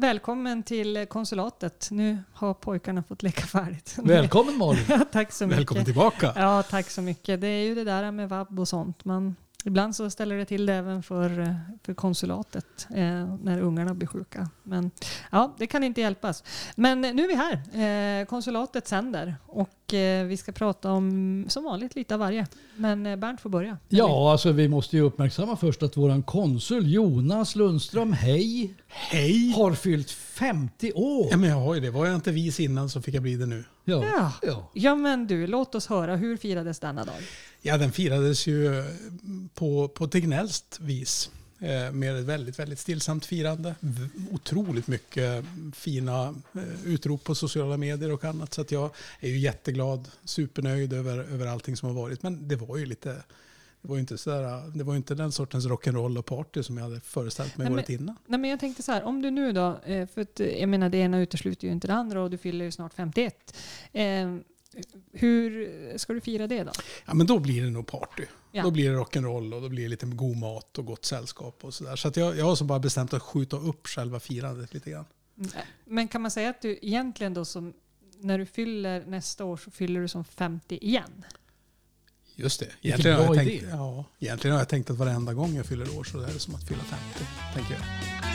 [0.00, 1.88] Välkommen till konsulatet.
[1.90, 3.96] Nu har pojkarna fått leka färdigt.
[4.02, 4.84] Välkommen Malin!
[4.88, 5.58] Ja, tack så mycket.
[5.58, 6.32] Välkommen tillbaka.
[6.36, 7.40] Ja, tack så mycket.
[7.40, 9.04] Det är ju det där med vab och sånt.
[9.04, 14.08] Man, ibland så ställer det till det även för, för konsulatet eh, när ungarna blir
[14.08, 14.50] sjuka.
[14.62, 14.90] Men
[15.30, 16.44] ja, det kan inte hjälpas.
[16.76, 18.20] Men nu är vi här.
[18.20, 22.46] Eh, konsulatet sänder och eh, vi ska prata om som vanligt lite av varje.
[22.76, 23.78] Men eh, Bernt får börja.
[23.88, 29.52] Ja, alltså vi måste ju uppmärksamma först att våran konsul Jonas Lundström, hej, Hej!
[29.56, 31.28] har fyllt 50 år.
[31.30, 31.90] Ja, men jag har ju det.
[31.90, 33.64] Var jag inte vis innan så fick jag bli det nu.
[33.84, 34.04] Ja.
[34.04, 34.32] Ja.
[34.42, 34.70] ja.
[34.74, 36.16] Ja men du, låt oss höra.
[36.16, 37.14] Hur firades denna dag?
[37.62, 38.84] Ja, den firades ju
[39.54, 41.30] på, på Tegnellskt vis.
[41.60, 43.74] Eh, med ett väldigt, väldigt stillsamt firande.
[44.30, 48.54] Otroligt mycket fina eh, utrop på sociala medier och annat.
[48.54, 52.22] Så att jag är ju jätteglad, supernöjd över, över allting som har varit.
[52.22, 53.22] Men det var ju lite...
[53.80, 56.84] Det var ju inte, sådär, det var inte den sortens rock'n'roll och party som jag
[56.84, 58.16] hade föreställt mig Nej, året innan.
[58.26, 60.88] Nej, men jag tänkte så här, om du nu då, eh, för att, jag menar
[60.88, 63.54] det ena utesluter ju inte det andra och du fyller ju snart 51.
[63.92, 64.36] Eh,
[65.12, 66.72] hur ska du fira det då?
[67.06, 68.24] Ja, men då blir det nog party.
[68.52, 68.62] Ja.
[68.62, 71.74] Då blir det rock'n'roll och då blir det lite god mat och gott sällskap och
[71.74, 71.96] sådär.
[71.96, 75.04] Så att jag, jag har så bara bestämt att skjuta upp själva firandet lite grann.
[75.38, 75.50] Mm,
[75.84, 77.74] Men kan man säga att du egentligen då som,
[78.20, 81.24] när du fyller nästa år så fyller du som 50 igen?
[82.34, 82.68] Just det.
[82.80, 86.04] Egentligen har, jag tänkt, ja, egentligen har jag tänkt att varenda gång jag fyller år
[86.04, 87.24] så är det som att fylla 50.
[87.54, 88.27] Tänker jag.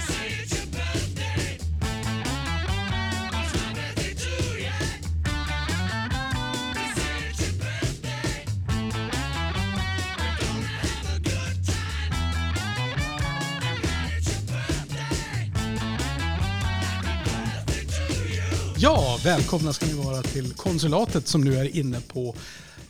[18.84, 22.36] Ja, välkomna ska ni vara till konsulatet som nu är inne på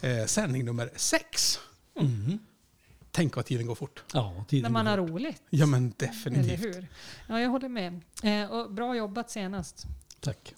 [0.02, 1.59] eh, sändning nummer sex.
[2.00, 2.40] Mhm.
[3.12, 4.03] Tänk vad tiden går fort.
[4.14, 5.42] ja tiden När man har roligt?
[5.50, 6.59] Ja men Eller definitivt.
[6.66, 6.88] hur?
[7.28, 8.02] Ja, jag håller med.
[8.24, 9.86] Eh, och bra jobbat senast.
[10.20, 10.53] Tack.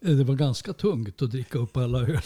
[0.00, 2.20] Eh, Det var ganska tungt att dricka upp alla öl.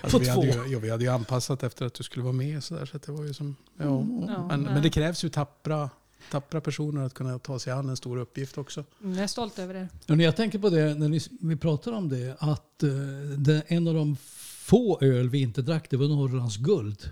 [0.00, 0.32] Alltså, På vi, två.
[0.32, 2.86] hade ju, ja, vi hade ju anpassat efter att du skulle vara med så, där,
[2.86, 3.56] så att det var ju som...
[3.78, 3.84] Ja.
[3.84, 4.72] Ja, men, nej.
[4.74, 5.90] men det krävs ju tappra,
[6.30, 8.84] tappra personer att kunna ta sig an en stor uppgift också.
[9.02, 9.88] Mm, Jag är stolt över er.
[10.08, 12.90] Och när jag tänker på det, när ni, vi pratar om det, att eh,
[13.38, 14.16] det, en av de
[14.58, 17.10] få öl vi inte drack, det var Norrlands guld.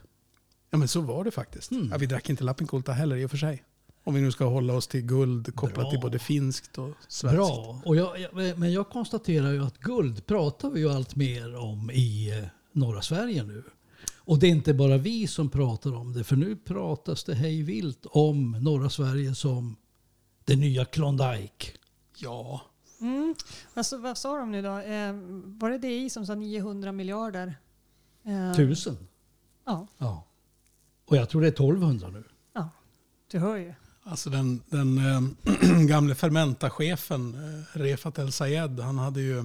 [0.71, 1.71] Ja men så var det faktiskt.
[1.71, 1.89] Mm.
[1.93, 3.65] Ja, vi drack inte Lappinkulta heller i och för sig.
[4.05, 5.91] Om vi nu ska hålla oss till guld kopplat Bra.
[5.91, 7.37] till både finskt och svenskt.
[7.37, 7.83] Bra.
[7.85, 11.91] Och jag, jag, men jag konstaterar ju att guld pratar vi ju allt mer om
[11.91, 13.63] i eh, norra Sverige nu.
[14.17, 17.63] Och det är inte bara vi som pratar om det, för nu pratas det hej
[17.63, 19.77] vilt om norra Sverige som
[20.45, 21.67] det nya Klondike.
[22.17, 22.61] Ja.
[23.01, 23.35] Mm.
[23.75, 24.79] Alltså, vad sa de nu då?
[24.79, 25.13] Eh,
[25.59, 27.55] var det DI som sa 900 miljarder?
[28.25, 28.97] Eh, Tusen.
[29.65, 30.27] Ja, Ja.
[31.05, 32.25] Och jag tror det är 1200 nu.
[32.53, 32.69] ja,
[33.31, 33.75] du hör ju.
[34.03, 35.21] Alltså den, den eh,
[35.87, 39.45] gamle Fermenta-chefen eh, Refat El Sayed, han hade ju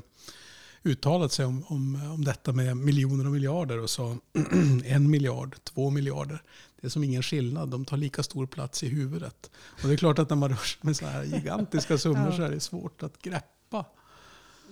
[0.86, 4.18] uttalat sig om, om, om detta med miljoner och miljarder och sa
[4.86, 6.44] en miljard, två miljarder.
[6.82, 9.52] Det är som ingen skillnad, de tar lika stor plats i huvudet.
[9.82, 12.42] Och det är klart att när man rör sig med så här gigantiska summor så
[12.42, 13.86] är det svårt att greppa.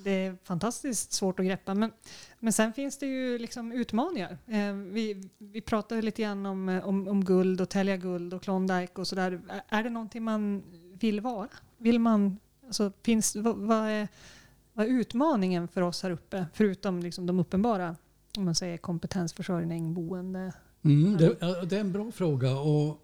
[0.03, 1.73] Det är fantastiskt svårt att greppa.
[1.73, 1.91] Men,
[2.39, 4.37] men sen finns det ju liksom utmaningar.
[4.47, 8.93] Eh, vi, vi pratade lite grann om, om, om guld och tälja guld och Klondike
[9.01, 9.41] och sådär.
[9.49, 10.63] Är- Är det någonting man
[10.99, 11.47] vill vara?
[11.77, 12.37] Vill man,
[12.67, 14.07] alltså, finns, vad, vad, är,
[14.73, 16.45] vad är utmaningen för oss här uppe?
[16.53, 17.95] Förutom liksom de uppenbara,
[18.37, 20.53] om man säger kompetensförsörjning, boende.
[20.83, 22.57] Mm, det, ja, det är en bra fråga.
[22.59, 22.99] Och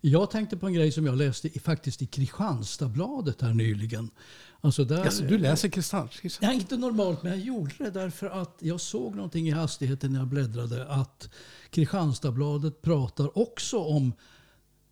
[0.00, 4.10] jag tänkte på en grej som jag läste i, faktiskt i Kristianstadsbladet här nyligen.
[4.60, 6.46] Alltså där, Alltså, du läser Kristianstad?
[6.46, 10.18] Ja, inte normalt, men jag gjorde det därför att jag såg någonting i hastigheten när
[10.18, 11.30] jag bläddrade att
[11.70, 14.12] Kristianstadsbladet pratar också om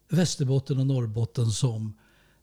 [0.09, 1.93] Västerbotten och Norrbotten som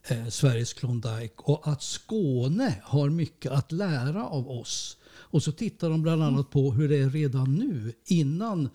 [0.04, 4.98] eh, Sveriges Klondike och att Skåne har mycket att lära av oss.
[5.08, 8.70] Och så tittar de bland annat på hur det är redan nu innan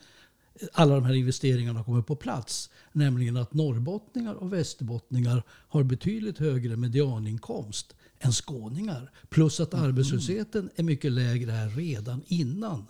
[0.73, 2.71] alla de här investeringarna kommer på plats.
[2.93, 9.11] Nämligen att norrbottningar och västerbottningar har betydligt högre medianinkomst än skåningar.
[9.29, 12.87] Plus att arbetslösheten är mycket lägre här redan innan.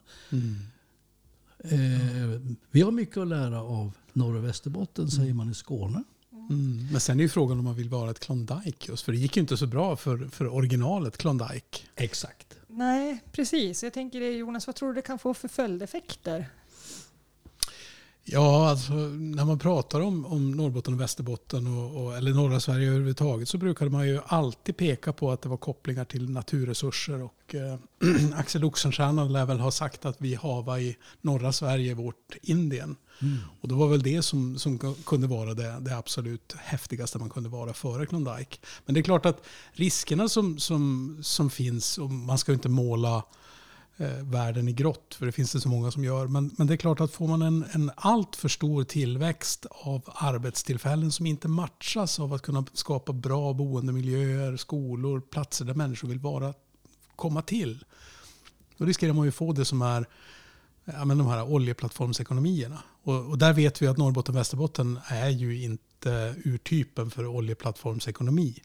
[1.58, 2.40] Eh,
[2.70, 6.04] vi har mycket att lära av Norr och Västerbotten säger man i Skåne.
[6.50, 6.88] Mm.
[6.92, 9.04] Men sen är ju frågan om man vill vara ett Klondike just.
[9.04, 11.78] För det gick ju inte så bra för, för originalet Klondike.
[11.96, 12.56] Exakt.
[12.66, 13.82] Nej, precis.
[13.82, 16.46] Jag tänker det Jonas, vad tror du det kan få för följdeffekter?
[18.26, 22.88] Ja, alltså när man pratar om, om Norrbotten och Västerbotten och, och, eller norra Sverige
[22.88, 27.22] överhuvudtaget så brukade man ju alltid peka på att det var kopplingar till naturresurser.
[27.22, 27.78] Och, eh,
[28.34, 32.96] Axel Oxenstierna lär väl ha sagt att vi hava i norra Sverige vårt Indien.
[33.22, 33.38] Mm.
[33.60, 37.48] Och det var väl det som, som kunde vara det, det absolut häftigaste man kunde
[37.48, 38.58] vara före Klondike.
[38.86, 43.22] Men det är klart att riskerna som, som, som finns, och man ska inte måla
[43.96, 46.26] Eh, världen i grått, för det finns det så många som gör.
[46.26, 50.02] Men, men det är klart att får man en, en allt för stor tillväxt av
[50.06, 56.18] arbetstillfällen som inte matchas av att kunna skapa bra boendemiljöer, skolor, platser där människor vill
[56.18, 56.54] vara,
[57.16, 57.84] komma till.
[58.76, 60.06] Då riskerar man ju få det som är
[60.84, 62.78] ja, men de här oljeplattformsekonomierna.
[63.02, 68.62] Och, och, där vet vi att Norrbotten och Västerbotten är ju inte urtypen för oljeplattformsekonomi.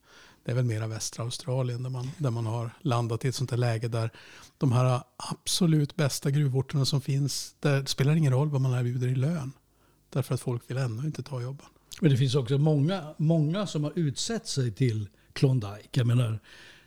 [0.49, 3.51] Det är väl mera västra Australien där man, där man har landat i ett sånt
[3.51, 4.09] här läge där
[4.57, 9.07] de här absolut bästa gruvorterna som finns, där det spelar ingen roll vad man erbjuder
[9.07, 9.51] i lön.
[10.09, 11.65] Därför att folk vill ändå inte ta jobben.
[12.01, 15.89] Men det finns också många, många som har utsett sig till Klondike.
[15.91, 16.39] Jag menar,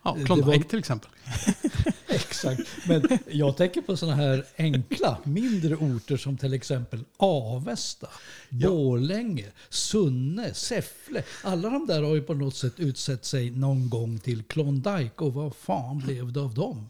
[0.03, 0.69] Ja, Klondike var...
[0.69, 1.09] till exempel.
[2.15, 2.61] Exakt.
[2.87, 8.07] Men jag tänker på sådana här enkla, mindre orter som till exempel Avesta,
[8.49, 8.69] ja.
[8.69, 11.23] Borlänge, Sunne, Säffle.
[11.43, 15.23] Alla de där har ju på något sätt utsett sig någon gång till Klondike.
[15.23, 16.89] Och vad fan blev det av dem?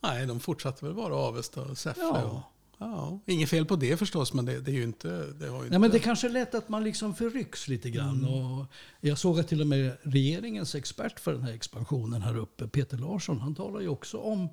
[0.00, 2.02] Nej, de fortsatte väl vara Avesta och Säffle.
[2.02, 2.50] Ja.
[2.82, 5.08] Ja, inget fel på det förstås, men det, det är ju inte...
[5.38, 8.18] Det har ju Nej, men det kanske är lätt att man liksom förrycks lite grann.
[8.18, 8.30] Mm.
[8.30, 8.66] Och
[9.00, 12.98] jag såg att till och med regeringens expert för den här expansionen här uppe, Peter
[12.98, 14.48] Larsson, han talar ju också om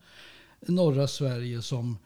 [0.62, 1.98] norra Sverige som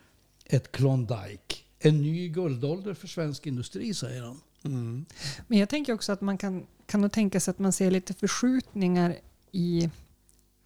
[0.45, 1.55] ett Klondike.
[1.79, 4.41] En ny guldålder för svensk industri, säger han.
[4.63, 5.05] Mm.
[5.47, 8.13] Men jag tänker också att man kan, kan nog tänka sig att man ser lite
[8.13, 9.15] förskjutningar
[9.51, 9.89] i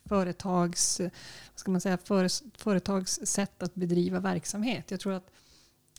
[0.05, 1.01] företags,
[1.55, 4.91] ska man säga, för, företags sätt att bedriva verksamhet.
[4.91, 5.31] Jag tror att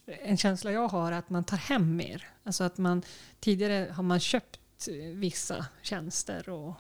[0.07, 2.29] en känsla jag har är att man tar hem mer.
[2.45, 3.03] Alltså att man,
[3.41, 4.61] tidigare har man köpt
[5.15, 6.75] vissa tjänster och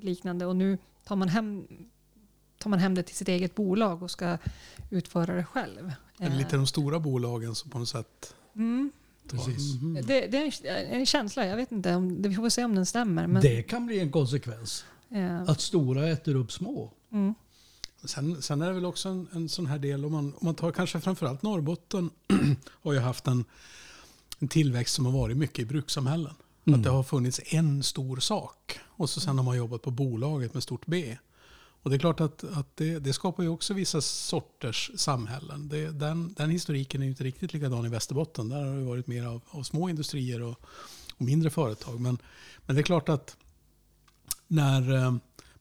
[0.00, 1.66] liknande och nu tar man hem,
[2.58, 4.38] tar man hem det till sitt eget bolag och ska
[4.90, 5.92] utföra det själv.
[6.18, 8.92] Är det lite de stora bolagen som på något sätt mm.
[9.30, 9.80] Precis.
[9.82, 10.06] Mm.
[10.06, 13.26] Det, det, är en, känsla, jag vet inte, om, vi får se om den stämmer.
[13.26, 13.42] Men...
[13.42, 14.84] Det kan bli en konsekvens.
[15.08, 15.38] Ja.
[15.38, 16.92] Att stora äter upp små.
[17.12, 17.34] Mm.
[18.04, 20.54] Sen, sen, är det väl också en, en sån här del, om man, om man
[20.54, 22.10] tar kanske framförallt Norrbotten,
[22.70, 23.44] har ju haft en,
[24.38, 26.34] en tillväxt som har varit mycket i brukssamhällen.
[26.64, 26.80] Mm.
[26.80, 30.54] Att det har funnits en stor sak och så sen har man jobbat på bolaget
[30.54, 31.18] med stort B.
[31.82, 35.68] Och det är klart att, att det, det, skapar ju också vissa sorters samhällen.
[35.68, 38.48] Det, den, den historiken är ju inte riktigt likadan i Västerbotten.
[38.48, 40.60] Där har det varit mer av, av små industrier och,
[41.16, 42.00] och, mindre företag.
[42.00, 42.18] Men,
[42.66, 43.36] men det är klart att
[44.46, 45.14] när eh,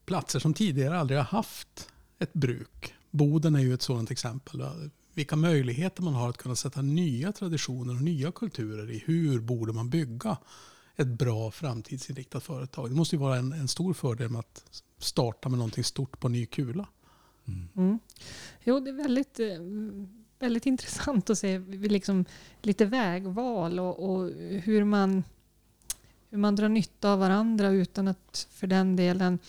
[0.06, 2.94] platser som tidigare aldrig har haft ett bruk.
[3.12, 4.64] Boden är ju ett sådant exempel.
[5.14, 9.74] Vilka möjligheter man har att kunna sätta nya traditioner och nya kulturer i hur borde
[9.74, 10.38] man bygga
[10.96, 12.90] ett bra framtidsinriktat företag.
[12.90, 16.30] Det måste ju vara en, en stor fördel med att starta med någonting stort på
[16.30, 16.88] ny kula.
[17.48, 17.70] Mm.
[17.76, 18.00] Mm.
[18.64, 19.60] Jo, det är väldigt, eh,
[20.40, 22.26] väldigt intressant att se liksom,
[22.62, 24.32] lite vägval och, och,
[24.64, 25.24] hur, man,
[26.30, 29.40] hur man drar nytta av varandra utan att för den delen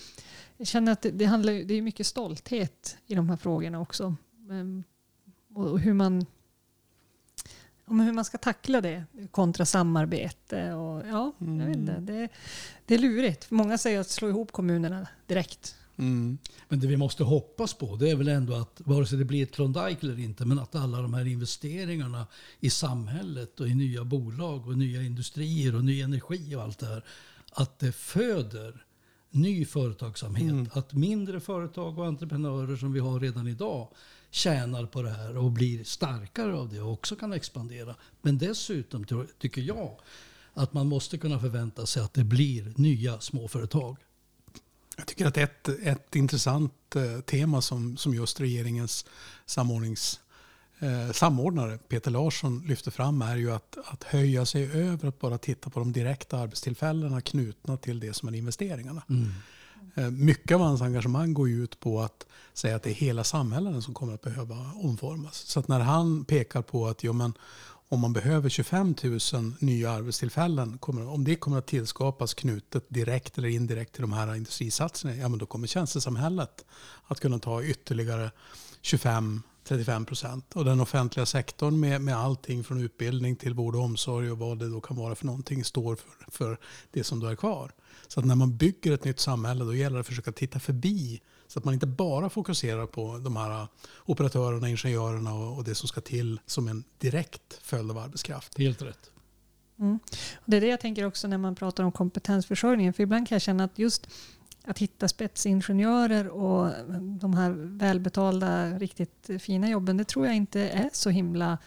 [0.59, 4.17] jag känner att det, det, handlar, det är mycket stolthet i de här frågorna också.
[4.51, 4.85] Um,
[5.55, 6.27] och hur man,
[7.85, 10.73] om hur man ska tackla det kontra samarbete.
[10.73, 11.61] Och, ja, mm.
[11.61, 12.29] jag vet inte, det,
[12.87, 13.51] det är lurigt.
[13.51, 15.75] Många säger att slå ihop kommunerna direkt.
[15.97, 16.39] Mm.
[16.69, 19.43] Men det vi måste hoppas på det är väl ändå att, vare sig det blir
[19.43, 22.27] ett Klondike eller inte, men att alla de här investeringarna
[22.61, 26.87] i samhället och i nya bolag och nya industrier och ny energi och allt det
[26.87, 27.05] här,
[27.53, 28.85] att det föder
[29.31, 30.51] ny företagsamhet.
[30.51, 30.69] Mm.
[30.73, 33.89] Att mindre företag och entreprenörer som vi har redan idag
[34.31, 37.95] tjänar på det här och blir starkare av det och också kan expandera.
[38.23, 39.07] Men dessutom
[39.39, 40.01] tycker jag
[40.55, 43.97] att man måste kunna förvänta sig att det blir nya småföretag.
[44.97, 49.07] Jag tycker att ett, ett intressant eh, tema som, som just regeringens
[49.47, 50.21] samordnings
[50.79, 55.39] eh, samordnare Peter Larsson lyfter fram är ju att, att höja sig över att bara
[55.39, 59.03] titta på de direkta arbetstillfällena knutna till det som är investeringarna.
[59.09, 59.29] Mm.
[59.95, 63.25] Eh, mycket av hans engagemang går ju ut på att säga att det är hela
[63.25, 65.37] samhällen som kommer att behöva omformas.
[65.37, 67.33] Så att när han pekar på att jo, men,
[67.91, 68.95] om man behöver 25
[69.33, 74.13] 000 nya arbetstillfällen, kommer, om det kommer att tillskapas knutet direkt eller indirekt till de
[74.13, 76.65] här industrisatsningarna, ja men då kommer tjänstesamhället
[77.07, 78.31] att kunna ta ytterligare
[78.83, 80.57] 25 35 procent.
[80.57, 84.59] Och den offentliga sektorn med, med allting från utbildning till vård och omsorg och vad
[84.59, 86.59] det då kan vara för någonting står för, för
[86.91, 87.73] det som då är kvar.
[88.09, 91.21] Så att när man bygger ett nytt samhälle då gäller det att försöka titta förbi
[91.47, 93.67] så att man inte bara fokuserar på de här
[94.05, 98.59] operatörerna, ingenjörerna och, och det som ska till som en direkt följd av arbetskraft.
[98.59, 99.11] Helt rätt.
[99.79, 99.99] Mm.
[100.35, 102.93] Och det är det jag tänker också när man pratar om kompetensförsörjningen.
[102.93, 104.09] För ibland kan jag känna att just
[104.69, 106.73] att hitta spetsingenjörer och
[107.21, 111.59] de här välbetalda, riktigt fina jobben, det tror jag inte är så himla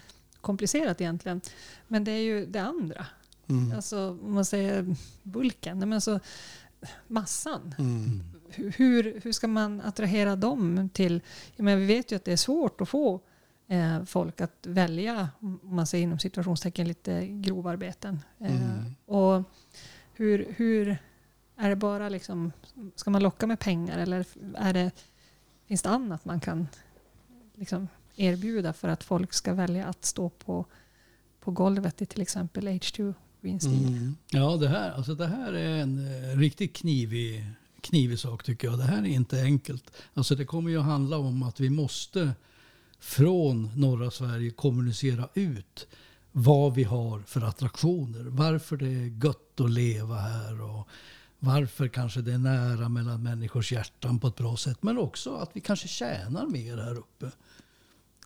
[0.41, 1.41] komplicerat egentligen.
[1.87, 3.05] Men det är ju det andra.
[3.47, 3.75] Mm.
[3.75, 6.19] Alltså om man säger bulken, men alltså
[7.07, 7.75] massan.
[7.79, 8.23] Mm.
[8.55, 11.21] Hur, hur ska man attrahera dem till...
[11.55, 13.21] Menar, vi vet ju att det är svårt att få
[13.67, 18.19] eh, folk att välja, om man säger inom situationstecken, lite grovarbeten.
[18.39, 18.95] Eh, Mm.
[19.05, 19.43] Och
[20.13, 20.97] hur, hur
[21.61, 22.51] är det bara liksom,
[22.95, 24.25] ska man locka med pengar eller
[24.55, 24.91] är det,
[25.65, 26.67] finns det annat man kan
[27.55, 30.65] liksom erbjuda för att folk ska välja att stå på,
[31.39, 33.87] på golvet i till exempel H2 Green Steel?
[33.87, 34.15] Mm.
[34.29, 37.45] Ja, det här, alltså det här är en eh, riktigt knivig,
[37.81, 38.77] knivig sak tycker jag.
[38.77, 39.91] Det här är inte enkelt.
[40.13, 42.31] Alltså det kommer ju att handla om att vi måste
[42.99, 45.87] från norra Sverige kommunicera ut
[46.31, 48.23] vad vi har för attraktioner.
[48.23, 50.87] Varför det är gött att leva här och
[51.43, 54.83] varför kanske det är nära mellan människors hjärtan på ett bra sätt.
[54.83, 57.31] Men också att vi kanske tjänar mer här uppe.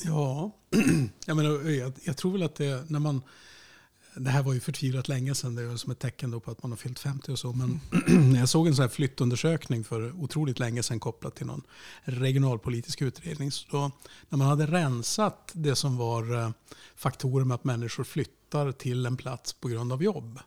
[0.03, 0.51] Ja,
[1.25, 3.22] jag, menar, jag, jag tror väl att det när man...
[4.17, 6.63] Det här var ju förtvivlat länge sedan, det är som ett tecken då på att
[6.63, 7.53] man har fyllt 50 och så.
[7.53, 7.79] Men
[8.39, 11.63] jag såg en sån här flyttundersökning för otroligt länge sedan kopplat till någon
[12.03, 13.51] regionalpolitisk utredning.
[13.51, 13.91] Så
[14.29, 16.50] när man hade rensat det som var eh,
[16.95, 20.39] faktorer med att människor flyttar till en plats på grund av jobb.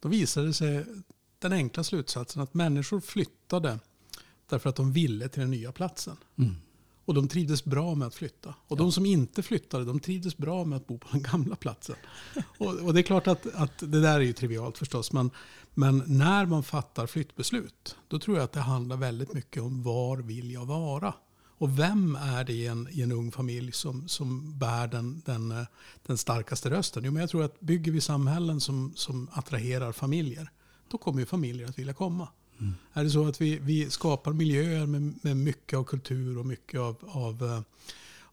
[0.00, 0.84] Då visade det sig
[1.44, 3.78] den enkla slutsatsen att människor flyttade
[4.48, 6.16] därför att de ville till den nya platsen.
[6.38, 6.56] Mm.
[7.04, 8.54] Och de trivdes bra med att flytta.
[8.68, 11.96] Och de som inte flyttade, de trivdes bra med att bo på den gamla platsen.
[12.58, 15.12] Och, och det är klart att, att det där är ju trivialt förstås.
[15.12, 15.30] Men,
[15.74, 20.16] men när man fattar flyttbeslut, då tror jag att det handlar väldigt mycket om var
[20.16, 21.14] vill jag vara?
[21.58, 25.50] Och vem är det i en, i en ung familj som, som bär den, den,
[25.50, 25.66] eh,
[26.06, 27.04] den starkaste rösten?
[27.04, 30.50] Jo, men jag tror att bygger vi samhällen som, som attraherar familjer,
[30.88, 32.28] då kommer ju familjer att vilja komma.
[32.92, 36.80] Är det så att vi, vi skapar miljöer med, med mycket av kultur och mycket
[36.80, 37.60] av, av, eh,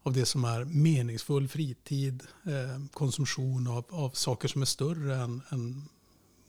[0.02, 5.42] av det som är meningsfull fritid, eh, konsumtion av, av saker som är större än,
[5.48, 5.88] än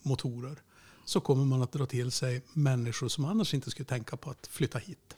[0.01, 0.57] motorer,
[1.05, 4.47] så kommer man att dra till sig människor som annars inte skulle tänka på att
[4.47, 5.15] flytta hit.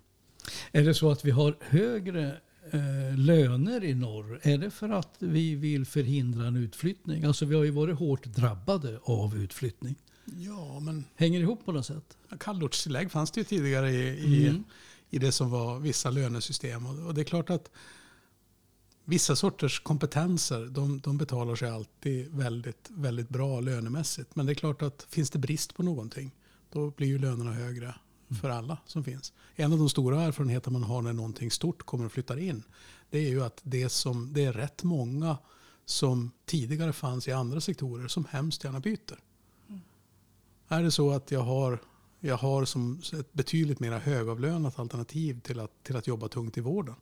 [0.72, 2.38] Är det så att vi har högre
[2.72, 4.40] eh, löner i norr?
[4.44, 7.24] Är det för att vi vill förhindra en utflyttning?
[7.24, 9.96] Alltså vi har ju varit hårt drabbade av utflyttning.
[10.26, 12.18] Ja, men Hänger ihop på något sätt?
[12.40, 14.64] kallortstillägg fanns det ju tidigare i, i, Mm.
[15.10, 16.86] i det som var vissa lönesystem.
[16.86, 17.72] Och, och det är klart att
[19.06, 24.36] vissa sorters kompetenser de, de betalar sig alltid väldigt, väldigt bra lönemässigt.
[24.36, 26.32] Men det är klart att finns det brist på någonting
[26.70, 27.96] då blir ju lönerna högre
[28.42, 29.34] för alla som finns.
[29.56, 32.64] En av de stora erfarenheter man har när någonting stort kommer och flyttar in
[33.10, 35.38] det är ju att det, som, det är rätt många
[35.86, 39.20] som tidigare fanns i andra sektorer som hemskt gärna byter.
[40.68, 41.80] Är det så att jag har,
[42.20, 46.62] jag har som ett betydligt mer högavlönat alternativ till att, till att jobba tungt i
[46.62, 46.96] vården.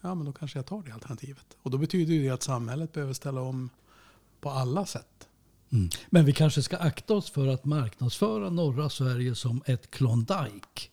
[0.00, 1.56] Ja, men då kanske jag tar det alternativet.
[1.62, 3.70] Och då betyder det att samhället behöver ställa om
[4.40, 5.28] på alla sätt.
[5.72, 5.90] Mm.
[6.10, 10.88] Men vi kanske ska akta oss för att marknadsföra norra Sverige som ett Klondike.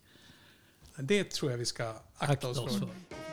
[0.98, 2.80] Det tror jag vi ska akta, Akta oss oss för.
[2.80, 3.25] för.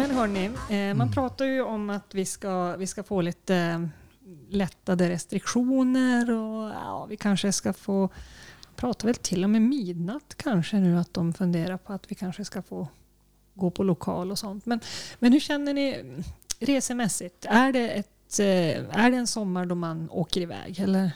[0.00, 3.86] Men hörni, eh, man pratar ju om att vi ska, vi ska få lite eh,
[4.48, 8.08] lättade restriktioner och ja, vi kanske ska få
[8.76, 12.44] prata väl till och med midnatt kanske nu att de funderar på att vi kanske
[12.44, 12.88] ska få
[13.54, 14.66] gå på lokal och sånt.
[14.66, 14.80] Men,
[15.18, 16.04] men hur känner ni
[16.58, 17.44] resemässigt?
[17.48, 21.10] Är det, ett, eh, är det en sommar då man åker iväg eller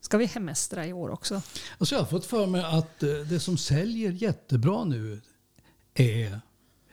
[0.00, 1.42] ska vi hemestra i år också?
[1.78, 5.20] Alltså jag har fått för mig att eh, det som säljer jättebra nu
[5.94, 6.40] är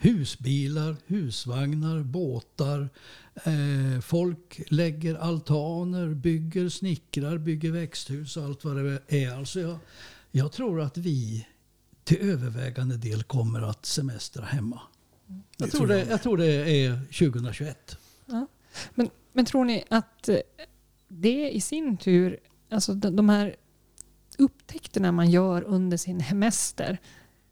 [0.05, 2.89] husbilar, husvagnar, båtar.
[3.33, 9.31] Eh, folk lägger altaner, bygger snickrar, bygger växthus och allt vad det är.
[9.31, 9.77] Alltså jag,
[10.31, 11.47] jag tror att vi
[12.03, 14.81] till övervägande del kommer att semestra hemma.
[15.57, 16.21] Jag tror det, jag.
[16.21, 17.97] tror det är 2021.
[18.25, 18.47] Ja.
[18.93, 20.37] Men, men tror ni att eh,
[21.07, 23.55] det i sin tur, alltså de, de här
[24.37, 26.99] upptäckterna man gör under sin hemester,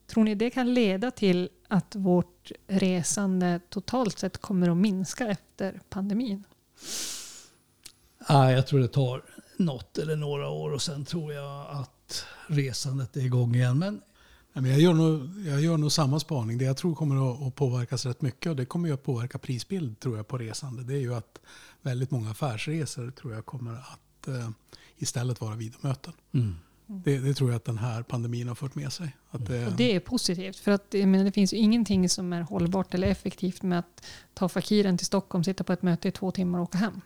[0.07, 5.79] tror ni det kan leda till att vårt resande totalt sett kommer att minska efter
[5.89, 6.43] pandemin?
[8.27, 9.23] Ah, jag tror det tar
[9.57, 13.79] något eller några år och sen tror jag att resandet är igång igen.
[13.79, 14.01] Men
[14.65, 16.57] jag, gör nog, jag gör nog samma spaning.
[16.57, 20.17] Det jag tror kommer att, påverkas rätt mycket och det kommer att påverka prisbild tror
[20.17, 20.83] jag på resande.
[20.83, 21.39] Det är ju att
[21.81, 24.49] väldigt många affärsresor tror jag kommer att eh,
[24.97, 26.13] istället vara videomöten.
[26.31, 26.55] mm.
[26.87, 29.15] Det, det tror jag att den här pandemin har fört med sig.
[29.31, 30.55] Att det, Och det är positivt.
[30.57, 34.05] För att, jag menar, det finns ju ingenting som är hållbart eller effektivt med att
[34.33, 37.01] ta fakiren till Stockholm, sitta på ett möte i två timmar och åka hem.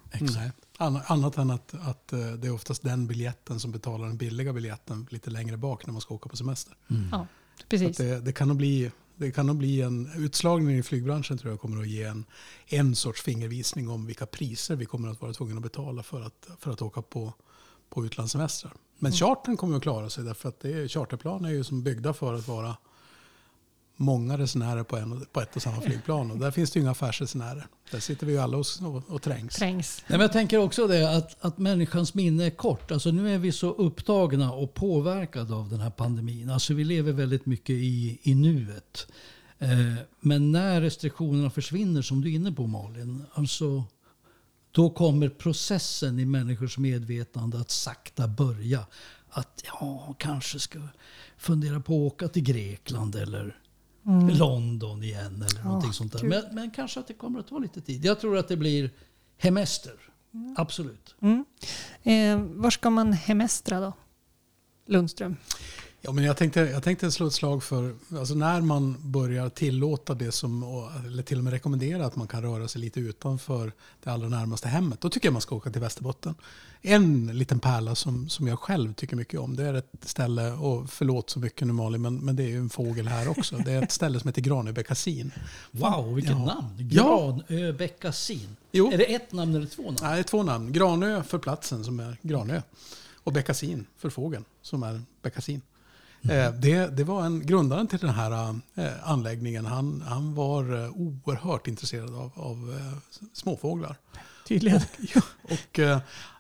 [0.78, 4.54] Anna- Annat än att, att eh, det är oftast den biljetten som betalar den billiga
[4.54, 6.78] biljetten lite längre bak när man ska åka på semester.
[7.12, 7.28] Ja,
[7.60, 7.98] Att precis.
[7.98, 11.60] det, det, kan nog bli, det kan nog bli en utslagning i flygbranschen tror jag
[11.60, 12.26] kommer att ge en,
[12.68, 16.48] en sorts fingervisning om vilka priser vi kommer att vara tvungna att betala för att,
[16.60, 17.34] för att åka på,
[17.90, 18.74] på utlandssemestrar.
[19.00, 22.14] Men chartern kommer att klara sig därför att det är, charterplan är ju som byggda
[22.14, 22.76] för att vara
[23.98, 26.32] många resenärer på, en, på ett och samma flygplan.
[26.32, 27.68] Och där finns det ju inga affärsresenärer.
[27.92, 29.56] Där sitter vi ju alla och, och, trängs.
[29.56, 30.04] Trängs.
[30.08, 32.92] Nej, men jag tänker också det att, att människans minne är kort.
[32.92, 36.50] Alltså nu är vi så upptagna och påverkade av den här pandemin.
[36.50, 39.08] Alltså vi lever väldigt mycket i, i nuet.
[39.60, 43.84] Eh, men när restriktionerna försvinner, som du är inne på Malin, alltså,
[44.78, 48.86] då kommer processen i människors medvetande att sakta börja.
[49.30, 50.80] Att ja, kanske ska
[51.38, 53.60] fundera på att åka till Grekland eller
[54.32, 56.24] London igen eller någonting sånt där.
[56.24, 58.06] Men, men kanske att det kommer att ta lite tid.
[58.06, 58.92] Jag tror att det blir
[59.38, 59.94] hemester.
[60.58, 61.16] Absolut.
[61.22, 61.46] Mm.
[62.04, 63.94] Eh, var ska man hemestra då?
[64.86, 65.36] Lundström.
[66.08, 70.14] Ja, men jag, tänkte, jag tänkte slå ett slag för alltså när man börjar tillåta
[70.14, 70.64] det som,
[71.06, 73.72] eller till och med rekommendera att man kan röra sig lite utanför
[74.04, 75.02] det allra närmaste hemmet.
[75.02, 76.36] Då tycker jag man ska åka till Västerbotten.
[76.82, 80.90] En liten pärla som, som jag själv tycker mycket om, det är ett ställe, och
[80.90, 83.58] förlåt så mycket nu Malin, men, men det är ju en fågel här också.
[83.58, 85.32] Det är ett ställe som heter Granöbäckasin.
[85.72, 86.46] Wow, vilket Ja.
[86.46, 86.74] namn.
[86.78, 88.56] Granöbäckasin.
[88.72, 88.92] Jo.
[88.92, 89.98] Är det ett namn eller två namn?
[90.02, 90.72] Nej, det är två namn.
[90.74, 92.62] Granö för platsen som är Granö.
[93.14, 95.62] Och Bäckasin för fågeln som är Bäckasin.
[96.30, 99.66] Eh, det, det var en grundaren till den här eh, anläggningen.
[99.66, 102.80] Han, han var eh, oerhört intresserad av, av
[103.34, 103.96] småfåglar.
[104.48, 104.82] Tydligen.
[105.44, 106.00] Och eh,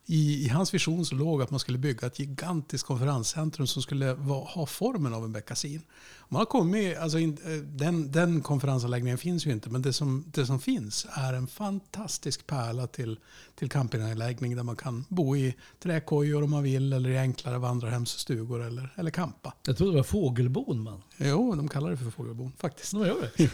[0.09, 4.13] i, i hans vision så låg att man skulle bygga ett gigantiskt konferenscentrum som skulle
[4.13, 5.81] va, ha formen av en bäckasin.
[6.29, 10.23] Man har kommit, alltså in, eh, den, den konferensanläggningen finns ju inte, men det som,
[10.27, 13.19] det som finns är en fantastisk pärla till,
[13.55, 18.63] till campinganläggning där man kan bo i träkojor om man vill, eller i enklare vandrarhemsstugor
[18.63, 19.53] eller, eller campa.
[19.65, 21.03] Jag trodde det var fågelbon man.
[21.17, 22.91] Jo, de kallar det för fågelbon faktiskt.
[22.91, 23.49] De gör det?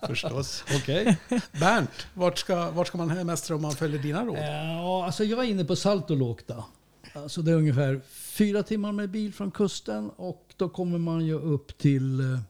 [0.06, 0.64] Förstås.
[0.76, 1.18] Okej.
[1.52, 4.38] Bernt, vart ska, vart ska man hemestra om man följer dina råd?
[4.38, 6.64] Ja, alltså jag var inne på Saltolåkta.
[7.12, 11.34] Alltså det är ungefär fyra timmar med bil från kusten och då kommer man ju
[11.34, 12.40] upp till eh,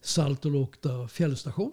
[0.00, 1.72] Saltolåkta fjällstation.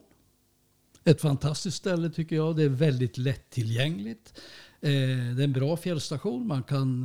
[1.03, 2.55] Ett fantastiskt ställe tycker jag.
[2.55, 4.39] Det är väldigt lättillgängligt.
[4.81, 4.89] Eh,
[5.35, 6.47] det är en bra fjällstation.
[6.47, 7.03] Man kan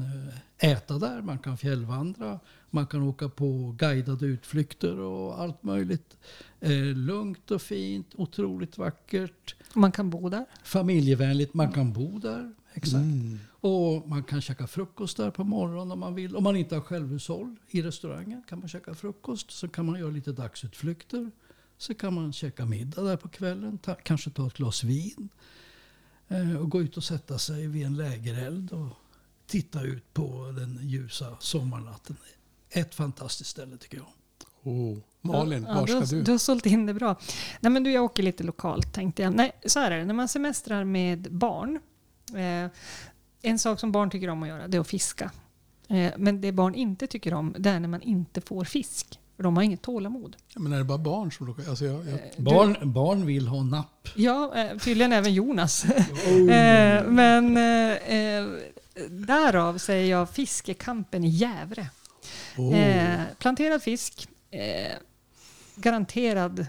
[0.60, 6.16] eh, äta där, man kan fjällvandra, man kan åka på guidade utflykter och allt möjligt.
[6.60, 9.54] Eh, lugnt och fint, otroligt vackert.
[9.74, 10.44] Man kan bo där.
[10.64, 12.52] Familjevänligt, man kan bo där.
[12.78, 12.94] Exakt.
[12.94, 13.38] Mm.
[13.60, 16.36] Och man kan käka frukost där på morgonen om man vill.
[16.36, 19.50] Om man inte har självhushåll i restaurangen kan man käka frukost.
[19.50, 21.30] Så kan man göra lite dagsutflykter.
[21.78, 23.78] Så kan man käka middag där på kvällen.
[23.78, 25.28] Ta, kanske ta ett glas vin.
[26.28, 28.88] Eh, och gå ut och sätta sig vid en lägereld och
[29.46, 32.16] titta ut på den ljusa sommarnatten.
[32.70, 34.06] Ett fantastiskt ställe tycker jag.
[34.62, 34.98] Oh.
[35.20, 36.22] Malin, Ja, var ska har, du?
[36.22, 37.16] du har sålt in det bra.
[37.60, 39.34] Nej, men du, jag åker lite lokalt tänkte jag.
[39.34, 40.04] Nej, så här är det.
[40.04, 41.78] När man semestrar med barn.
[42.34, 42.70] Eh,
[43.42, 45.30] en sak som barn tycker om att göra det är att fiska.
[45.88, 49.18] Eh, men det barn inte tycker om det är när man inte får fisk.
[49.36, 50.36] För de har inget tålamod.
[50.54, 51.68] Ja, Men är det bara barn som råkar...
[51.68, 54.08] Alltså jag, jag, Barn, barn vill ha napp.
[54.16, 55.84] Ja, eh, tydligen även Jonas.
[56.24, 58.46] eh, men eh, eh,
[59.08, 61.86] därav säger jag fiskekampen i Gävre.
[62.56, 62.78] oh.
[62.78, 64.28] Eh, planterad fisk.
[64.50, 64.92] Eh,
[65.76, 66.66] garanterad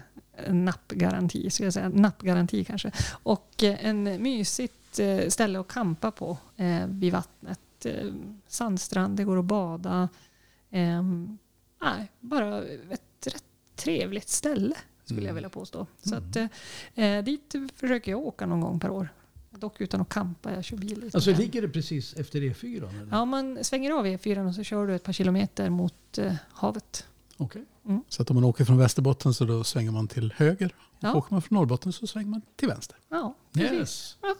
[0.48, 1.88] nappgaranti, ska jag säga.
[1.88, 2.92] Nappgaranti kanske.
[3.22, 7.60] Och eh, en mysigt eh, ställe att kampa på eh, vid vattnet.
[7.84, 8.12] Eh,
[8.46, 10.08] sandstrand, det går att bada.
[10.70, 11.02] Eh,
[11.82, 13.44] nej, bara ett rätt
[13.76, 14.74] trevligt ställe
[15.04, 15.86] skulle jag vilja påstå.
[16.02, 19.08] Så att, eh, eh, dit försöker jag åka någon gång per år.
[19.50, 21.00] Dock utan att kampa, jag kör bil.
[21.00, 22.88] Lite Alltså ligger det precis efter E4?
[22.88, 23.08] Eller?
[23.10, 27.06] Ja, man svänger av E4 och så kör du ett par kilometer mot eh, havet.
[27.36, 27.64] Okej.
[28.08, 30.74] Så att om man åker från Västerbotten så då svänger man till höger.
[31.00, 31.10] Ja.
[31.10, 32.96] Och åker man från Norrbotten så svänger man till vänster.
[33.08, 33.72] Ja, precis.
[33.72, 34.16] Yes.
[34.22, 34.34] Ja,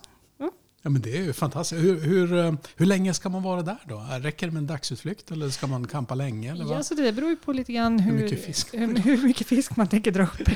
[0.82, 1.82] men det är ju fantastiskt.
[1.82, 4.06] Hur, hur, eh, hur länge ska man vara där då?
[4.20, 6.50] Räcker det med en dagsutflykt eller ska man kampa länge?
[6.52, 6.86] Eller Ja, vad?
[6.86, 8.74] så det beror ju på lite grann hur, Hur mycket fisk?
[8.74, 10.48] hur, hur mycket fisk man tänker dra upp.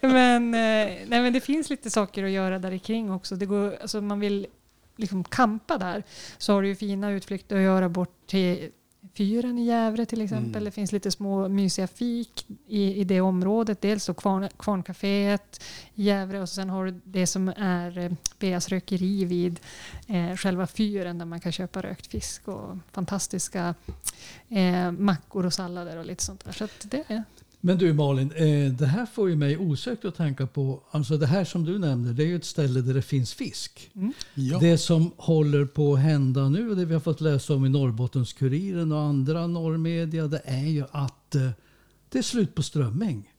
[0.00, 3.36] men, eh, nej, men det finns lite saker att göra där kring också.
[3.36, 4.46] Det går, alltså man vill
[4.96, 6.02] liksom kampa där
[6.38, 8.70] så har du ju fina utflykter att göra bort till
[9.14, 10.50] fyren i Gävle till exempel.
[10.50, 10.64] Mm.
[10.64, 13.80] Det finns lite små mysiga fik i, i det området.
[13.80, 15.62] Dels då kvarn, Kvarncaféet
[15.94, 19.60] i Gävle och sen har du det som är eh, Beas rökeri vid
[20.06, 23.74] eh, själva fyren där man kan köpa rökt fisk och fantastiska
[24.48, 26.52] eh, mackor och sallader och lite sånt där.
[26.52, 27.24] Så det
[27.66, 31.26] Men du Malin, eh, det här får ju mig osökt att tänka på, alltså det
[31.26, 33.90] här som du nämnde, det är ju ett ställe där det finns fisk.
[34.34, 34.58] Ja.
[34.58, 37.68] Det som håller på att hända nu, och det vi har fått läsa om i
[37.68, 41.50] Norrbottenskuriren och andra norrmedia, det är ju att eh,
[42.08, 43.30] det är slut på strömming.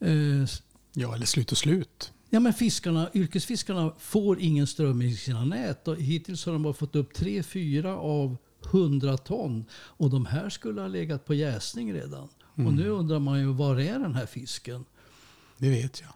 [0.00, 0.48] Eh,
[0.92, 2.12] ja, eller slut och slut.
[2.30, 5.88] Ja, men fiskarna, yrkesfiskarna får ingen strömming i sina nät.
[5.88, 8.36] Och hittills har de bara fått upp 3-4 av
[8.66, 9.64] 100 ton.
[9.72, 12.28] Och de här skulle ha legat på jäsning redan.
[12.54, 14.84] Och nu undrar man ju var är den här fisken?
[15.58, 16.10] Det vet jag.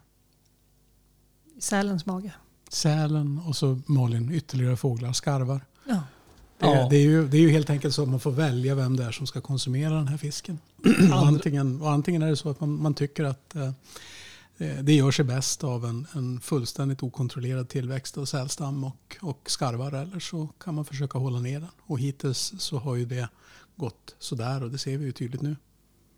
[1.63, 2.33] sälens mage.
[2.69, 5.61] Sälen och så Malin ytterligare fåglar, skarvar.
[5.87, 6.03] Ja.
[6.59, 6.87] Det, Ja.
[6.89, 9.03] det, är ju, det är ju helt enkelt så att man får välja vem det
[9.03, 10.59] är som ska konsumera den här fisken.
[11.11, 13.71] och, antingen, och antingen är det så att man, man tycker att eh,
[14.57, 19.41] eh, det gör sig bäst av en, en fullständigt okontrollerad tillväxt av sälstam och, och
[19.45, 21.69] skarvar eller så kan man försöka hålla ner den.
[21.79, 23.29] Och hittills så har ju det
[23.75, 25.55] gått sådär och det ser vi ju tydligt nu.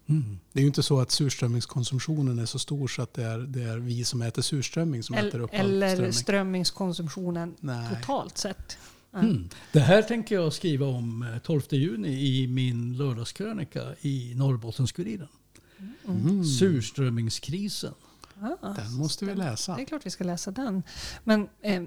[0.09, 0.39] Mm.
[0.53, 3.63] Det är ju inte så att surströmmingskonsumtionen är så stor så att det är, det
[3.63, 6.13] är vi som äter surströmming som äter Eller, upp all eller strömming.
[6.13, 7.95] strömmingskonsumtionen Nej.
[7.95, 8.77] totalt sett.
[9.13, 9.49] Mm.
[9.71, 15.27] Det här tänker jag skriva om eh, 12 juni i min lördagskrönika i Norrbottenskuriren.
[16.07, 16.45] Mm.
[16.45, 17.93] Surströmmingskrisen.
[18.61, 19.75] Ah, Den måste vi läsa.
[19.75, 20.83] Det är klart vi ska läsa den.
[21.23, 21.83] Men eh,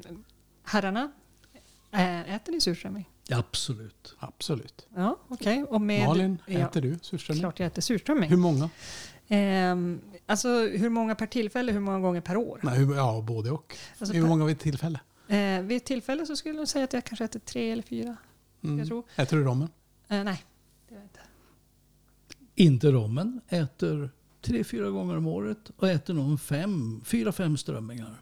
[0.64, 1.12] herrarna,
[1.92, 3.08] eh, äter ni surströmming?
[3.30, 4.16] Absolut.
[4.18, 4.87] Absolut.
[4.94, 5.64] Ja, okej.
[5.64, 7.40] Och med- Malin, ja, äter du surströmming?
[7.40, 8.30] Klart jag äter surströmming.
[8.30, 8.70] Hur många?
[9.28, 12.61] Ehm, alltså hur många per tillfälle, hur många gånger per år?
[12.62, 13.76] Nej, hur, ja, både och.
[13.98, 15.00] Alltså, hur många vid ett tillfälle?
[15.28, 18.16] Eh, vid ett tillfälle så skulle jag säga att jag kanske äter tre eller fyra.
[18.64, 18.78] Mm.
[18.78, 19.04] Jag tror.
[19.16, 19.68] Äter du rommen?
[20.08, 20.44] Eh, nej,
[20.88, 21.20] det gör jag inte.
[22.54, 23.40] Inte rommen.
[23.48, 28.20] Äter tre, fyra gånger om året och äter nog fem, fyra, fem strömmingar.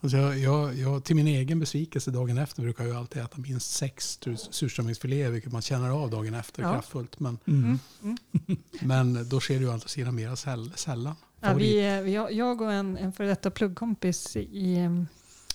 [0.00, 3.70] Alltså jag, jag, jag, till min egen besvikelse dagen efter brukar jag alltid äta minst
[3.70, 6.72] sex sur- surströmmingsfiléer, vilket man känner av dagen efter Ja.
[6.72, 7.20] kraftfullt.
[7.20, 7.78] Men, Mm.
[8.02, 8.16] Mm.
[8.80, 11.14] men då sker det ju å andra sidan mera säll, sällan.
[11.40, 11.84] Ja, vi, eh,
[12.34, 15.02] jag, och en, en före detta pluggkompis i, eh,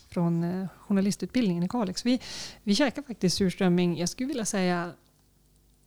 [0.09, 2.19] från eh, journalistutbildningen i Kalix, vi,
[2.63, 4.91] vi käkar faktiskt surströmming, jag skulle vilja säga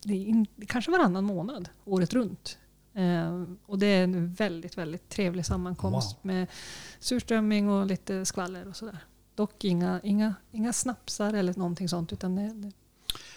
[0.05, 2.59] det in, kanske varannan månad, året runt.
[2.95, 6.19] Eh, och det är en väldigt, väldigt trevlig sammankomst Wow.
[6.23, 6.47] med
[7.01, 8.99] surströmming och lite skvaller och sådär.
[9.35, 12.13] Dock inga, inga, inga snapsar eller någonting sånt.
[12.13, 12.73] Utan det, det,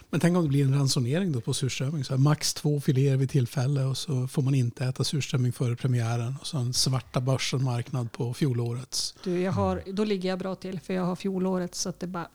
[0.09, 2.03] Men tänk om det blir en ransonering då på surströmming.
[2.03, 5.75] Så här, max två filéer vid tillfälle och så får man inte äta surströmming före
[5.75, 6.35] premiären.
[6.41, 9.15] Och så en svarta börsen marknad på fjolårets.
[9.23, 12.07] du, jag har, då ligger jag bra till för jag har fjolåret så att det
[12.07, 12.27] bara...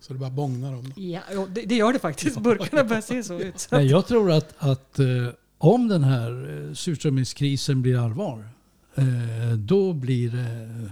[0.00, 1.02] Så det bara bångnar om det.
[1.02, 2.38] Ja, det, det gör det faktiskt.
[2.40, 3.60] Burkarna börjar se så ut.
[3.60, 5.06] Så att, jag tror att, att eh,
[5.62, 8.48] om den här eh, surströmmingskrisen blir allvar,
[8.94, 10.90] eh, då blir det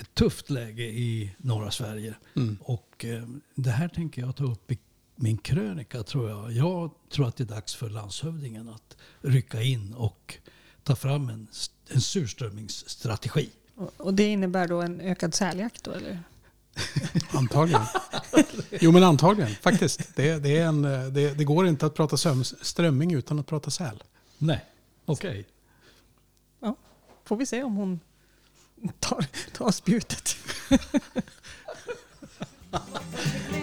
[0.00, 2.14] ett tufft läge i norra Sverige.
[2.36, 2.58] Mm.
[2.60, 3.22] Och eh,
[3.54, 4.78] det här tänker jag ta upp i
[5.16, 6.52] min krönika tror jag.
[6.52, 10.38] Jag tror att det är dags för landshövdingen att rycka in och
[10.82, 11.46] ta fram en,
[11.88, 13.50] en surströmmingsstrategi.
[13.74, 16.22] och, och det innebär då en ökad säljakt då eller?
[17.30, 17.82] Antagligen.
[18.80, 20.16] Jo men antagligen faktiskt.
[20.16, 22.16] Det, det, är en, det, det går inte att prata
[22.62, 24.02] strömming utan att prata säl.
[24.38, 24.64] Nej,
[25.04, 25.46] okej.
[26.60, 26.76] Ja,
[27.24, 28.00] får vi se om hon
[29.00, 30.36] tar, tar spjutet.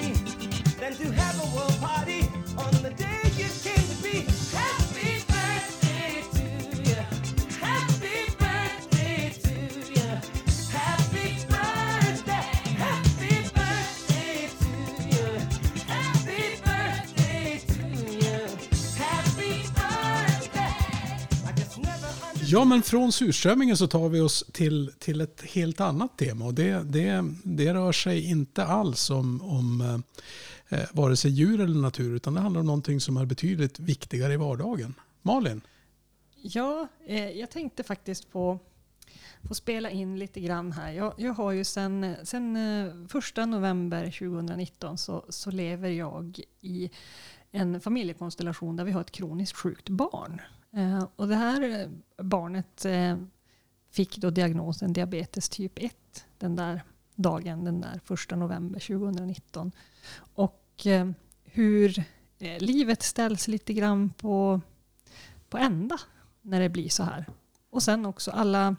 [22.51, 26.45] Ja men från surströmmingen så tar vi oss till, till ett helt annat tema.
[26.45, 29.81] Och det, det, det rör sig inte alls om, om
[30.69, 33.79] eh, eh, vare sig djur eller natur utan det handlar om någonting som är betydligt
[33.79, 34.93] viktigare i vardagen.
[35.21, 35.61] Malin?
[36.41, 38.59] Ja, eh, jag tänkte faktiskt på
[39.47, 40.91] få spela in lite grann här.
[40.91, 46.91] Jag, jag har ju sen, sen eh, första november 2019 så, så lever jag i
[47.51, 50.41] en familjekonstellation där vi har ett kroniskt sjukt barn.
[50.73, 51.89] Eh, och det här eh,
[52.23, 53.17] barnet eh,
[53.89, 56.83] fick då diagnosen diabetes typ 1 den där
[57.15, 59.71] dagen, den där första november 2019.
[60.33, 60.57] Och
[61.43, 62.03] hur
[62.59, 64.61] livet ställs lite grann på,
[65.49, 65.99] på ända
[66.41, 67.25] när det blir så här.
[67.69, 68.75] Och sen också alla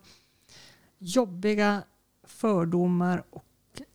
[0.98, 1.82] jobbiga
[2.24, 3.44] fördomar och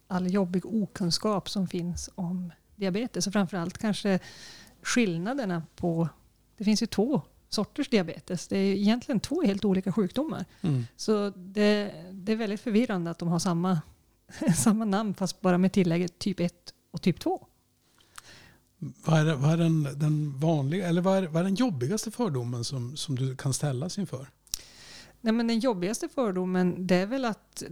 [0.07, 3.27] all jobbig okunskap som finns om diabetes.
[3.27, 4.19] Och framförallt kanske
[4.81, 6.09] skillnaderna på...
[6.57, 8.47] Det finns ju två sorters diabetes.
[8.47, 10.45] Det är egentligen två helt olika sjukdomar.
[10.61, 10.85] Mm.
[10.95, 13.81] Så det, det är väldigt förvirrande att de har samma,
[14.55, 16.53] samma namn fast bara med tillägget typ 1
[16.91, 17.47] och typ 2.
[18.77, 22.63] Vad är, vad är den, den vanliga, eller vad är, vad är den jobbigaste fördomen
[22.63, 24.29] som, som du kan ställas inför?
[25.21, 27.63] Nej, men den jobbigaste fördomen det är väl att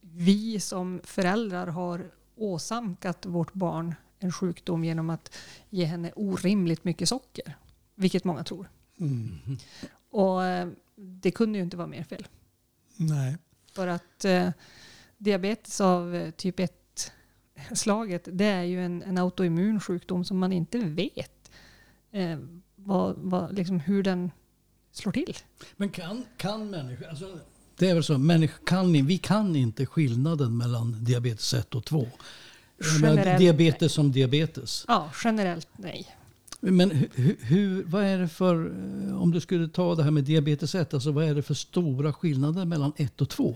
[0.00, 5.34] vi som föräldrar har åsamkat vårt barn en sjukdom genom att
[5.70, 7.56] ge henne orimligt mycket socker.
[7.94, 8.68] Vilket många tror.
[9.00, 9.38] Mm.
[10.10, 12.26] Och eh, det kunde ju inte vara mer fel.
[12.96, 13.36] Nej.
[13.72, 14.50] För att eh,
[15.18, 20.78] diabetes av eh, typ 1-slaget det är ju en, en autoimmun sjukdom som man inte
[20.78, 21.50] vet
[22.10, 22.38] eh,
[22.74, 24.30] vad, vad, liksom hur den
[24.92, 25.36] slår till.
[25.76, 27.06] Men kan, kan människor...
[27.06, 27.38] Alltså,
[27.78, 32.06] det är väl så, människor kan, vi kan inte skillnaden mellan diabetes 1 och 2.
[32.78, 34.84] Jag menar, Generellt diabetes som diabetes.
[34.88, 36.16] Ja, generellt nej.
[36.64, 38.66] Men hur, hur, vad är det för,
[39.08, 41.54] eh, om du skulle ta det här med diabetes 1, alltså vad är det för
[41.54, 43.54] stora skillnader mellan 1 och 2?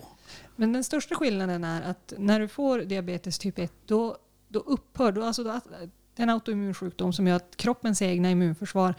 [0.56, 4.16] Men den största skillnaden är att när du får diabetes typ 1 då,
[4.48, 5.68] då upphör då, alltså då, att-
[6.14, 8.94] det är en autoimmun sjukdom som gör att kroppens egna immunförsvar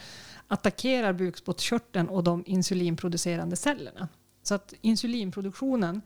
[0.48, 4.08] attackerar bukspottkörteln och de insulinproducerande cellerna.
[4.44, 6.02] Så att insulinproduktionen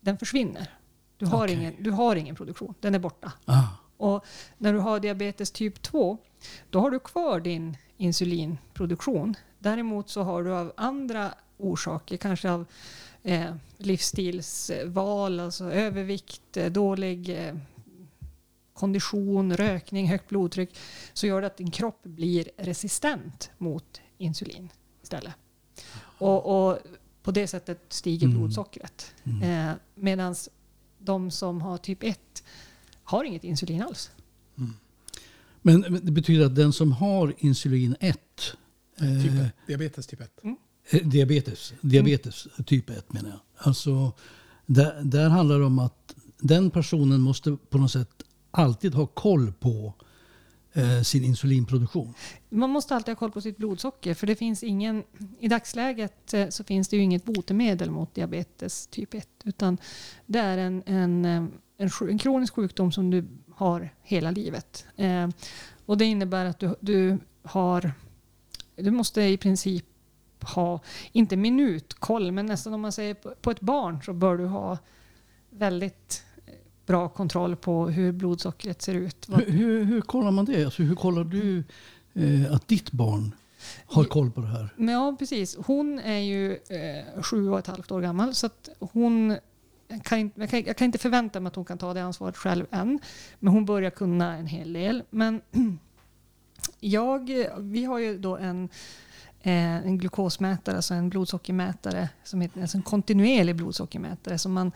[0.00, 0.70] den försvinner.
[1.16, 1.56] Du har, Okej.
[1.56, 3.32] ingen, du har ingen produktion, den är borta.
[3.44, 3.62] Ah,
[3.96, 4.24] Och
[4.58, 6.18] när du har diabetes typ 2,
[6.70, 9.34] då har du kvar din insulinproduktion.
[9.58, 12.64] Däremot så har du av andra orsaker, kanske av
[13.22, 17.54] eh, livsstilsval, alltså övervikt, eh, dålig eh,
[18.74, 20.76] kondition, rökning, högt blodtryck,
[21.12, 24.68] så gör det att din kropp blir resistent mot insulin
[25.02, 25.34] istället.
[26.18, 26.78] Och, och
[27.22, 28.38] på det sättet stiger Mm.
[28.38, 29.14] blodsockret.
[29.42, 30.34] Eh, Medan
[30.98, 32.44] de som har typ 1
[33.04, 34.10] har inget insulin alls.
[35.62, 38.18] Men det betyder att den som har insulin 1,
[39.00, 40.30] eh, Typ ett, diabetes typ 1.
[40.90, 43.40] eh, diabetes, diabetes typ 1 menar jag.
[43.56, 44.12] Alltså,
[44.66, 49.52] där, där handlar det om att den personen måste på något sätt alltid ha koll
[49.52, 49.94] på
[50.72, 52.14] eh, sin insulinproduktion.
[52.48, 55.02] Man måste alltid ha koll på sitt blodsocker för det finns ingen,
[55.40, 59.78] i dagsläget eh, så finns det ju inget botemedel mot diabetes typ 1 utan
[60.26, 61.44] det är en, en, eh,
[61.76, 64.86] en, en kronisk sjukdom som du har hela livet.
[64.96, 65.28] Eh,
[65.86, 67.92] och det innebär att du, du har,
[68.76, 69.84] du måste i princip
[70.40, 70.80] ha,
[71.12, 74.78] inte minutkoll, men nästan om man säger på, på ett barn så bör du ha
[75.50, 76.54] väldigt eh,
[76.86, 79.28] bra kontroll på hur blodsockret ser ut.
[79.28, 80.64] Hur, hur, hur kollar man det?
[80.64, 81.64] Alltså, hur kollar du
[82.14, 83.34] eh, att ditt barn
[83.86, 84.74] har koll på det här?
[84.76, 85.56] Ja, precis.
[85.66, 89.36] Hon är ju eh, sju och ett halvt år gammal så att hon
[90.00, 92.66] kan jag, kan, jag kan inte förvänta mig att hon kan ta det ansvaret själv
[92.70, 93.00] än.
[93.38, 95.02] Men hon börjar kunna en hel del.
[95.10, 95.40] Men
[96.80, 98.68] jag, vi har ju då en,
[99.40, 104.72] eh, en glukosmätare, alltså en blodsockermätare, som heter, alltså en kontinuerlig blodsockermätare som man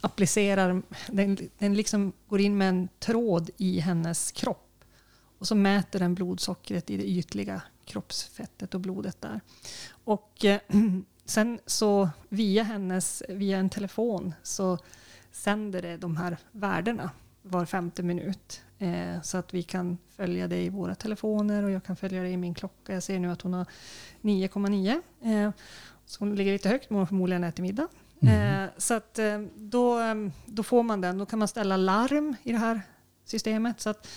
[0.00, 4.84] applicerar, den, den liksom går in med en tråd i hennes kropp
[5.38, 9.40] och så mäter den blodsockret i det ytliga kroppsfettet och blodet där.
[10.04, 10.60] Och eh,
[11.28, 14.78] sen så via hennes, via en telefon så
[15.32, 17.10] sänder det de här värdena
[17.42, 18.62] var femte minut.
[18.78, 22.28] Eh, så att vi kan följa det i våra telefoner och jag kan följa det
[22.28, 22.94] i min klocka.
[22.94, 23.66] Jag ser nu att hon har
[24.22, 25.02] 9,9.
[25.22, 25.50] Eh,
[26.06, 27.88] så hon ligger lite högt men hon förmodligen ätit middag.
[28.20, 29.98] Eh, så att eh, då,
[30.46, 31.18] då får man den.
[31.18, 32.80] Då kan man ställa larm i det här
[33.24, 33.80] systemet.
[33.80, 34.08] Så att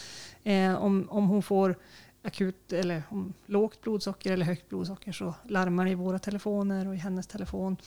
[0.43, 1.76] eh, om, om hon får
[2.24, 6.96] akut eller om lågt blodsocker eller högt blodsocker så larmar det i våra telefoner och
[6.96, 7.78] i hennes telefon.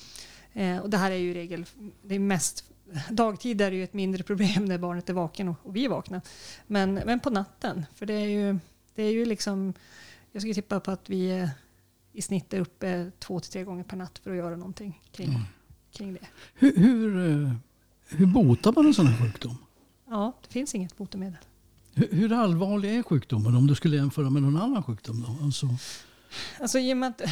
[0.52, 1.66] Eh, och det här är ju i regel,
[2.02, 2.64] det är mest
[3.10, 5.88] dagtid är det ju ett mindre problem när barnet är vaken och, och vi är
[5.88, 6.20] vakna.
[6.66, 8.58] Men, men på natten, för det är ju,
[8.94, 9.74] det är ju liksom,
[10.32, 11.50] jag skulle tippa på att vi är,
[12.12, 15.30] i snitt är uppe två till tre gånger per natt för att göra någonting kring,
[15.92, 16.26] kring det.
[16.54, 17.52] Hur, hur, eh,
[18.08, 19.56] hur botar man en sån här sjukdom?
[20.08, 21.38] Ja, det finns inget botemedel.
[21.94, 25.22] Hur, hur allvarlig är sjukdomen om du skulle jämföra med någon annan sjukdom?
[25.22, 25.44] Då?
[25.44, 25.68] Alltså,
[26.60, 27.22] Alltså i och med att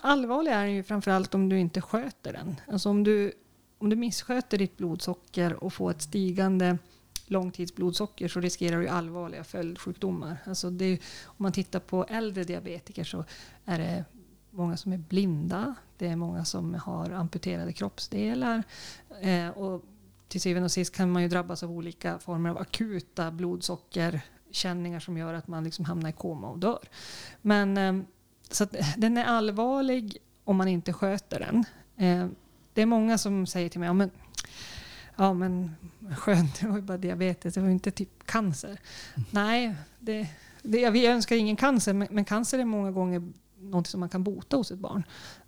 [0.00, 2.56] allvarlig är den ju framförallt om du inte sköter den.
[2.72, 3.32] Alltså om du,
[3.78, 6.78] om du missköter ditt blodsocker och får ett stigande
[7.26, 10.36] långtidsblodsocker så riskerar du allvarliga följdsjukdomar.
[10.44, 10.92] Alltså det,
[11.24, 13.24] om man tittar på äldre diabetiker så
[13.64, 14.04] är det
[14.50, 15.74] många som är blinda.
[15.98, 18.62] Det är många som har amputerade kroppsdelar.
[19.20, 19.84] Eh, och
[20.28, 25.16] till syvende och sist kan man ju drabbas av olika former av akuta blodsockerkänningar som
[25.16, 26.88] gör att man liksom hamnar i koma och dör.
[27.42, 28.06] Men eh,
[28.50, 31.64] så att den är allvarlig om man inte sköter den.
[31.96, 32.28] Eh,
[32.74, 34.10] det är många som säger till mig, ja men,
[35.16, 35.76] ja, men
[36.16, 38.80] skönt, det var ju bara diabetes, det var ju inte typ cancer.
[39.30, 40.28] Nej, det,
[40.62, 44.24] det, vi önskar ingen cancer, men, men cancer är många gånger något som man kan
[44.24, 45.02] bota hos ett barn.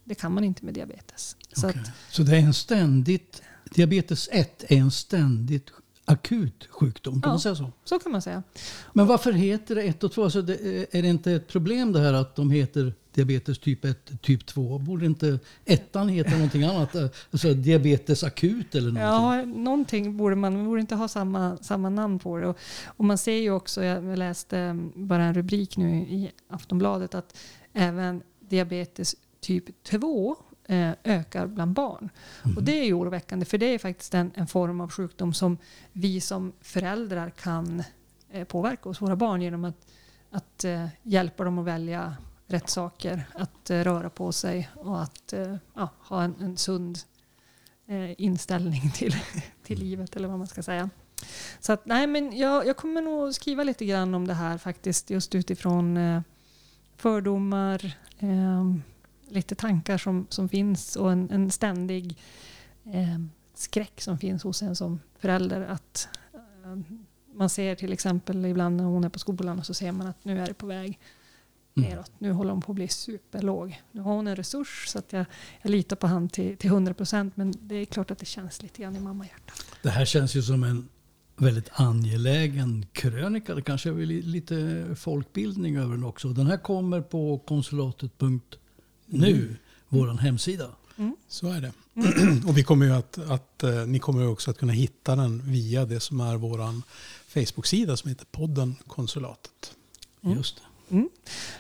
[0.05, 1.37] Det kan man inte med diabetes.
[1.53, 1.81] Så Okej.
[1.81, 3.43] att, Så det är en ständigt,
[3.75, 5.71] diabetes 1 är en ständigt
[6.05, 7.33] akut sjukdom, kan Ja.
[7.33, 7.73] man säga så?
[7.85, 8.43] så kan man säga.
[8.93, 10.25] Men varför heter det 1 och 2?
[10.25, 10.55] Alltså det,
[10.97, 14.79] är det inte ett problem det här att de heter diabetes typ 1, typ 2?
[14.79, 16.97] Borde inte ettan heta någonting annat?
[17.31, 19.55] Alltså diabetes akut eller någonting?
[19.59, 22.47] Ja, någonting borde man, man borde inte ha samma, samma namn på det.
[22.47, 27.15] Och, och man ser ju också, jag läste mm, bara en rubrik nu i Aftonbladet,
[27.15, 27.37] att
[27.73, 30.37] även diabetes typ 2 eh,
[31.05, 32.11] ökar bland barn.
[32.57, 35.59] Och det är ju oroväckande, för det är faktiskt en, en form av sjukdom som
[35.93, 37.83] vi som föräldrar kan
[38.31, 39.87] eh, påverka hos våra barn genom att,
[40.31, 45.33] att eh, hjälpa dem att välja rätt saker, att eh, röra på sig och att
[45.33, 46.99] eh, ja, ha en, en sund
[47.87, 49.17] eh, inställning till,
[49.63, 50.91] till livet eller vad man ska säga.
[51.61, 55.11] Så att, nej, men jag, jag kommer nog skriva lite grann om det här faktiskt
[55.11, 56.23] just utifrån eh,
[56.97, 58.65] fördomar, eh,
[59.29, 62.19] lite tankar som, som finns och en, en ständig
[62.85, 63.19] eh,
[63.55, 65.61] skräck som finns hos en som förälder.
[65.61, 66.95] Att eh,
[67.35, 70.25] man ser till exempel ibland när hon är på skolan och så ser man att
[70.25, 70.99] nu är det på väg
[71.79, 71.91] Mm.
[71.91, 72.13] neråt.
[72.19, 73.83] Nu håller hon på att bli superlåg.
[73.93, 75.27] Nu har hon en resurs så att jag,
[75.63, 77.37] jag litar på han till, till 100 procent.
[77.37, 79.65] Men det är klart att det känns lite grann i mammahjärtat.
[79.83, 80.89] Det här känns ju som en
[81.37, 83.55] väldigt angelägen krönika.
[83.55, 86.29] Det kanske är lite folkbildning över den också.
[86.29, 87.39] Den här kommer på
[89.11, 89.57] konsulatet.nu,
[89.89, 90.69] vår hemsida.
[91.29, 91.73] Så är det.
[92.49, 95.85] och vi kommer ju att, att eh, ni kommer också att kunna hitta den via
[95.85, 96.83] det som är vår
[97.29, 99.77] Facebook-sida som heter podden Konsulatet.
[100.23, 100.37] Mm.
[100.37, 100.63] Just det.
[100.95, 101.09] Mm.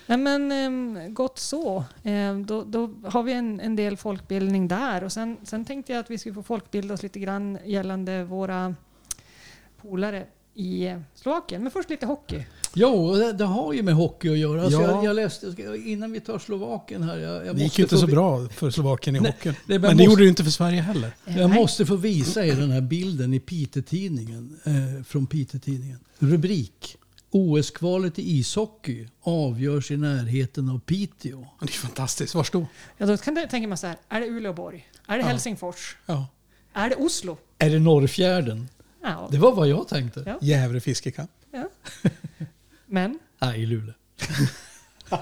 [0.06, 1.84] Nej, men, ehm, gott så.
[2.02, 5.04] Ehm, då, då har vi en, en del folkbildning där.
[5.04, 8.74] Och sen, sen tänkte jag att vi skulle få folkbilda oss lite grann gällande våra
[9.82, 10.26] polare
[10.58, 11.62] i Slovakien.
[11.62, 12.44] Men först lite hockey.
[12.74, 14.62] Jo, det, det har ju med hockey att göra.
[14.64, 14.90] Alltså Ja.
[14.90, 15.54] jag, jag läste,
[15.86, 17.18] innan vi tar Slovakien här.
[17.18, 19.32] Jag, jag Det gick måste ju inte få så vi- bra för Slovakien i Nej,
[19.32, 19.54] hockeyn.
[19.66, 21.10] Men man det måste- gjorde det inte för Sverige heller.
[21.26, 21.60] Eh, Jag nej.
[21.60, 24.58] måste få visa er den här bilden i Piteå-tidningen.
[24.64, 25.98] Eh, från Piteå-tidningen.
[26.18, 26.96] Rubrik.
[27.30, 31.46] OS-kvalet i ishockey avgörs i närheten av Piteå.
[31.60, 32.34] Det är fantastiskt.
[32.34, 32.66] Var då?
[32.98, 33.96] Ja, då kan jag tänka mig så här.
[34.08, 34.88] Är det Uleåborg?
[35.06, 35.26] Är det Ja.
[35.28, 35.96] Helsingfors?
[36.06, 36.26] Ja.
[36.72, 37.38] Är det Oslo?
[37.58, 38.68] Är det Norrfjärden?
[39.02, 39.28] Ja.
[39.30, 40.22] Det var vad jag tänkte.
[40.26, 40.38] Ja.
[40.40, 41.30] Gävle fiskekamp.
[41.50, 41.68] ja.
[42.86, 43.94] Men Nej, i Luleå.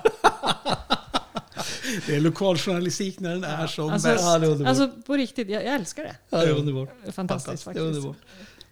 [2.07, 4.25] Det är lokaljournalistik när den är som alltså, bäst.
[4.25, 6.17] Ja, alltså på riktigt, jag, jag älskar det.
[6.31, 6.91] Ja, det är underbart.
[7.07, 7.83] Är Fantastiskt faktiskt.
[7.83, 8.17] underbart.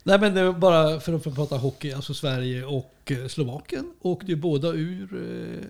[0.03, 1.93] Nej, men det var bara för att prata hockey.
[1.93, 5.09] Alltså Sverige och eh, Slovakien åkte ju båda ur
[5.62, 5.67] eh,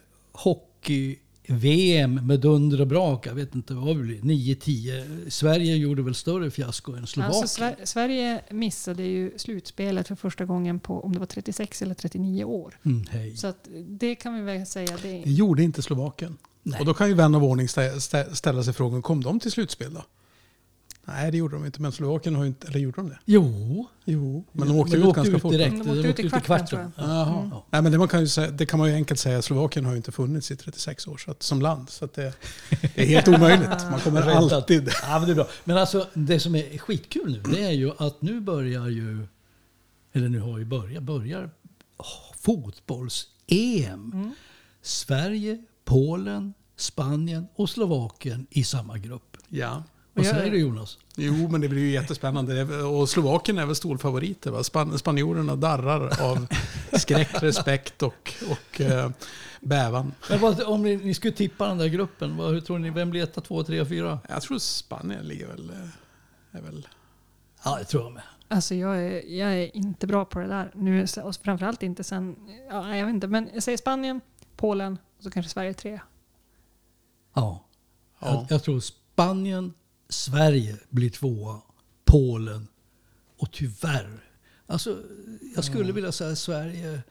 [1.48, 3.26] hockey-VM med dunder och brak.
[3.26, 4.20] Jag vet inte vad det blir.
[4.20, 5.30] 9-10.
[5.30, 7.40] Sverige gjorde väl större fiasko än Slovakien.
[7.42, 11.94] Alltså, Sver- Sverige missade ju slutspelet för första gången på om det var 36 eller
[11.94, 12.78] 39 år.
[12.85, 13.37] mm.
[13.37, 14.96] Så att det kan vi väl säga.
[15.02, 16.37] Det Det gjorde inte Slovakien.
[16.62, 16.80] Nej.
[16.80, 19.52] Och då kan ju vän av ordning stä- stä- ställa sig frågan, kom de till
[19.52, 20.02] slutspel då?
[21.05, 21.83] Nej, det gjorde de inte.
[21.83, 22.69] Men Slovakien har ju inte...
[22.69, 23.19] Eller gjorde de det?
[23.25, 25.53] Jo, Jo, men de åkte Men ut ganska fort.
[25.53, 25.85] direkt.
[25.85, 26.90] De åkte ut i kvarten, tror jag.
[26.97, 27.49] Jaha.
[27.53, 27.67] Ja.
[27.71, 29.43] Nej, men det, man kan ju säga, det kan man ju enkelt säga.
[29.43, 31.90] Slovakien har ju inte funnits i 36 år så att, som land.
[31.90, 32.35] Så att det,
[32.95, 33.69] det är helt omöjligt.
[33.90, 34.90] Man kommer alltid...
[35.03, 35.49] Ja, men det är bra.
[35.64, 39.27] Men alltså det som är skitkul nu det är ju att nu börjar ju,
[40.12, 41.51] eller nu har ju börjat, börjar
[41.97, 44.11] oh, fotbolls-EM.
[44.14, 44.35] Mm.
[44.83, 49.37] Sverige, Polen, Spanien och Slovakien i samma grupp.
[49.49, 49.83] Ja.
[50.14, 50.98] Vad säger du Jonas?
[51.16, 52.62] Jo, men det blir ju jättespännande.
[52.85, 54.50] Och Slovakien är väl storfavoriter.
[54.50, 54.64] Va?
[54.64, 56.46] Span spanjorerna darrar av
[56.98, 59.11] skräck, respekt och, och eh,
[59.61, 60.12] bävan.
[60.31, 62.90] Men vad, om ni, ni skulle tippa den där gruppen, vad, hur tror ni?
[62.90, 64.18] Vem blir etta, två, tre, fyra?
[64.29, 65.70] Jag tror Spanien ligger väl...
[65.70, 66.88] eh, Är väl
[67.64, 68.22] Ja, det tror jag med.
[68.48, 70.70] Alltså jag är, jag är inte bra på det där.
[70.74, 72.37] Nu, och framförallt inte sen...
[72.70, 74.20] Ja, jag vet inte, men jag säger Spanien,
[74.57, 76.00] Polen och så kanske Sverige tre.
[77.35, 77.64] Ja.
[78.20, 78.27] Ja.
[78.29, 79.74] Jag, jag tror Spanien,
[80.09, 81.61] Sverige blir tvåa,
[82.05, 82.69] Polen
[83.38, 84.21] och tyvärr,
[84.67, 84.99] alltså
[85.55, 87.03] jag skulle vilja säga Sverige,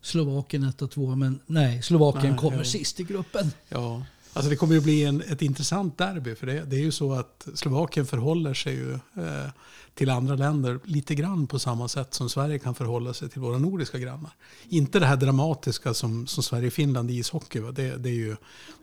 [0.00, 2.64] Slovakien etta, tvåa, men nej, Slovakien Nej, kommer ja.
[2.64, 3.50] sist i gruppen.
[3.68, 6.34] Ja, alltså det kommer ju bli en, ett intressant derby.
[6.34, 9.50] För det, det är ju så att Slovakien förhåller sig ju eh,
[9.94, 13.58] till andra länder lite grann på samma sätt som Sverige kan förhålla sig till våra
[13.58, 14.30] nordiska grannar.
[14.68, 17.60] Inte det här dramatiska som, som Sverige och Finland i ishockey.
[17.60, 17.72] Va?
[17.72, 18.36] Det, det är ju,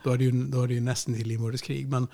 [0.04, 1.88] då, är det ju, då är det ju nästan till inbördeskrig.
[1.88, 2.08] Men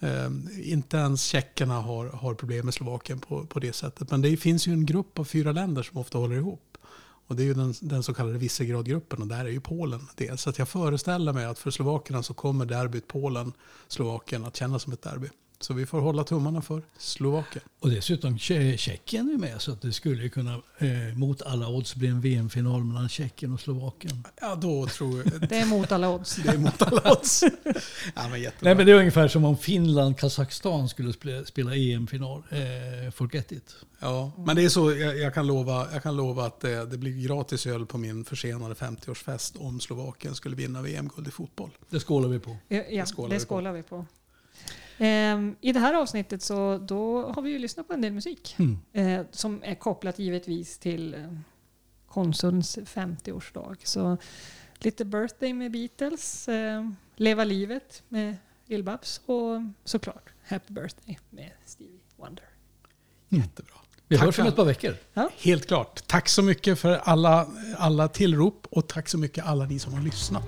[0.00, 4.10] Ehm, inte ens tjeckerna har, har problem med Slovakien på, på det sättet.
[4.10, 6.78] Men det finns ju en grupp av fyra länder som ofta håller ihop.
[7.26, 10.40] Och det är ju den, den så kallade Visegrad-gruppen och där är ju Polen det.
[10.40, 14.92] Så att jag föreställer mig att för slovakerna så kommer derbyt Polen-Slovakien att kännas som
[14.92, 15.28] ett derby.
[15.60, 17.64] Så vi får hålla tummarna för Slovakien.
[17.80, 21.68] Och dessutom Tje- Tjeckien är med så att det skulle ju kunna eh, mot alla
[21.68, 24.24] odds bli en VM-final mellan Tjeckien och Slovakien.
[24.40, 26.36] Ja, då tror jag Det är mot alla odds.
[26.36, 27.42] det är mot alla odds.
[28.14, 28.58] Ja, men jättebra.
[28.68, 32.42] Nej men det är ungefär som om Finland, Kazakstan skulle spela, spela EM-final.
[32.50, 33.74] Eh, forget it.
[34.00, 36.98] Ja, men det är så, jag, jag, kan, lova, jag kan lova att det, det
[36.98, 41.70] blir gratis öl på min försenade 50-årsfest om Slovakien skulle vinna VM-guld i fotboll.
[41.90, 42.56] Det skålar vi på.
[42.68, 43.44] Ja, ja, skålar det vi på.
[43.46, 44.06] skålar vi på.
[44.98, 48.56] Ehm, I det här avsnittet så då har vi ju lyssnat på en del musik
[48.58, 48.78] Mm.
[48.92, 51.20] eh, som är kopplat givetvis till eh,
[52.08, 53.76] Konsuls 50-årsdag.
[53.84, 54.16] Så
[54.78, 58.36] lite Birthday med Beatles, eh, Leva livet med
[58.66, 62.44] Lill-Babs och såklart Happy Birthday med Stevie Wonder.
[63.28, 63.74] Jättebra.
[64.08, 64.94] Vi Tack hörs om ett par veckor.
[65.38, 66.06] Helt klart.
[66.06, 67.46] Tack så mycket för alla,
[67.78, 70.46] alla tillrop och tack så mycket alla ni som har lyssnat.